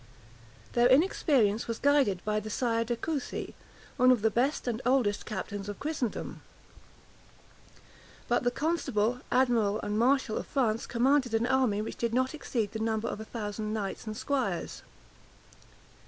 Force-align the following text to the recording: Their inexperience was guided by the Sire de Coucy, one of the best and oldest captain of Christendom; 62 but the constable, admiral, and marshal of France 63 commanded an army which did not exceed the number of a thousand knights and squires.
Their 0.73 0.87
inexperience 0.87 1.67
was 1.67 1.77
guided 1.77 2.25
by 2.25 2.39
the 2.39 2.49
Sire 2.49 2.83
de 2.83 2.95
Coucy, 2.95 3.53
one 3.97 4.09
of 4.09 4.23
the 4.23 4.31
best 4.31 4.67
and 4.67 4.81
oldest 4.83 5.27
captain 5.27 5.69
of 5.69 5.79
Christendom; 5.79 6.41
62 7.75 7.81
but 8.27 8.41
the 8.43 8.49
constable, 8.49 9.19
admiral, 9.31 9.79
and 9.81 9.99
marshal 9.99 10.39
of 10.39 10.47
France 10.47 10.81
63 10.85 10.91
commanded 10.91 11.33
an 11.35 11.45
army 11.45 11.83
which 11.83 11.97
did 11.97 12.15
not 12.15 12.33
exceed 12.33 12.71
the 12.71 12.79
number 12.79 13.07
of 13.09 13.19
a 13.21 13.25
thousand 13.25 13.73
knights 13.73 14.07
and 14.07 14.17
squires. 14.17 14.81